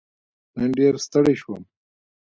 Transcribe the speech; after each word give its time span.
نن 0.57 0.69
ډېر 0.77 0.93
ستړی 1.05 1.35
شوم 1.41 1.61